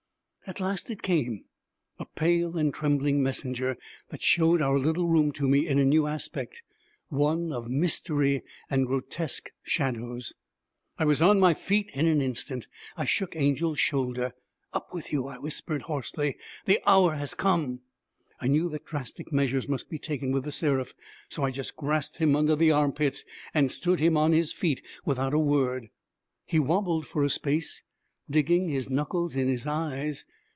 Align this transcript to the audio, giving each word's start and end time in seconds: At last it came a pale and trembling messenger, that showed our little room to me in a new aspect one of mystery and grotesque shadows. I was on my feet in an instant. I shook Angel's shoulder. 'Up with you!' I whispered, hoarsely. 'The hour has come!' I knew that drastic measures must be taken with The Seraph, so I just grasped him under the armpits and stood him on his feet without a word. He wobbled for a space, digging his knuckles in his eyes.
At 0.47 0.59
last 0.59 0.89
it 0.89 1.01
came 1.01 1.45
a 1.97 2.03
pale 2.03 2.57
and 2.57 2.73
trembling 2.73 3.23
messenger, 3.23 3.77
that 4.09 4.21
showed 4.21 4.61
our 4.61 4.77
little 4.77 5.07
room 5.07 5.31
to 5.33 5.47
me 5.47 5.65
in 5.65 5.79
a 5.79 5.85
new 5.85 6.07
aspect 6.07 6.61
one 7.07 7.53
of 7.53 7.69
mystery 7.69 8.41
and 8.69 8.85
grotesque 8.85 9.51
shadows. 9.63 10.33
I 10.99 11.05
was 11.05 11.21
on 11.21 11.39
my 11.39 11.53
feet 11.53 11.89
in 11.93 12.05
an 12.05 12.19
instant. 12.19 12.67
I 12.97 13.05
shook 13.05 13.33
Angel's 13.37 13.79
shoulder. 13.79 14.33
'Up 14.73 14.93
with 14.93 15.13
you!' 15.13 15.27
I 15.27 15.37
whispered, 15.37 15.83
hoarsely. 15.83 16.35
'The 16.65 16.79
hour 16.85 17.13
has 17.15 17.33
come!' 17.33 17.79
I 18.41 18.47
knew 18.47 18.67
that 18.71 18.83
drastic 18.87 19.31
measures 19.31 19.69
must 19.69 19.89
be 19.89 19.99
taken 19.99 20.33
with 20.33 20.43
The 20.43 20.51
Seraph, 20.51 20.93
so 21.29 21.43
I 21.43 21.51
just 21.51 21.77
grasped 21.77 22.17
him 22.17 22.35
under 22.35 22.57
the 22.57 22.71
armpits 22.71 23.23
and 23.53 23.71
stood 23.71 24.01
him 24.01 24.17
on 24.17 24.33
his 24.33 24.51
feet 24.51 24.83
without 25.05 25.33
a 25.33 25.39
word. 25.39 25.87
He 26.45 26.59
wobbled 26.59 27.07
for 27.07 27.23
a 27.23 27.29
space, 27.29 27.83
digging 28.29 28.67
his 28.69 28.89
knuckles 28.89 29.37
in 29.37 29.47
his 29.47 29.65
eyes. 29.65 30.25